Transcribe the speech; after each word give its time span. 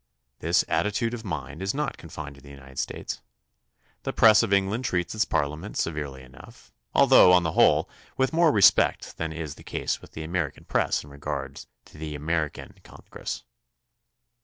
This 0.39 0.65
attitude 0.67 1.13
of 1.13 1.23
mind 1.23 1.61
is 1.61 1.75
not 1.75 1.97
confined 1.99 2.33
to 2.33 2.41
the 2.41 2.49
United 2.49 2.79
States. 2.79 3.21
The 4.01 4.11
press 4.11 4.41
of 4.41 4.51
Eng 4.51 4.67
land 4.71 4.83
treats 4.83 5.13
its 5.13 5.25
Parliament 5.25 5.77
severely 5.77 6.23
enough, 6.23 6.71
although, 6.95 7.31
on 7.31 7.43
the 7.43 7.51
whole, 7.51 7.87
with 8.17 8.33
more 8.33 8.51
respect 8.51 9.17
than 9.17 9.31
is 9.31 9.53
the 9.53 9.63
case 9.63 10.01
with 10.01 10.13
the 10.13 10.23
American 10.23 10.65
press 10.65 11.03
in 11.03 11.11
regard 11.11 11.67
to 11.85 11.99
the 11.99 12.15
American 12.15 12.73
Con 12.83 13.03
gress. 13.11 13.43